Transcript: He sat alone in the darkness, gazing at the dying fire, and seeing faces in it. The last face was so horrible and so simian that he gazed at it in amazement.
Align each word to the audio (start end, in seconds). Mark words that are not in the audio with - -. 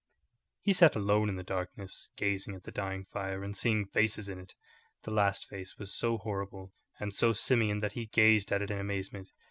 He 0.63 0.73
sat 0.73 0.95
alone 0.95 1.29
in 1.29 1.35
the 1.35 1.43
darkness, 1.43 2.09
gazing 2.15 2.55
at 2.55 2.63
the 2.63 2.71
dying 2.71 3.05
fire, 3.05 3.43
and 3.43 3.55
seeing 3.55 3.85
faces 3.85 4.29
in 4.29 4.39
it. 4.39 4.55
The 5.03 5.11
last 5.11 5.47
face 5.47 5.77
was 5.77 5.93
so 5.93 6.17
horrible 6.17 6.73
and 6.99 7.13
so 7.13 7.33
simian 7.33 7.81
that 7.81 7.93
he 7.93 8.07
gazed 8.07 8.51
at 8.51 8.63
it 8.63 8.71
in 8.71 8.79
amazement. 8.79 9.29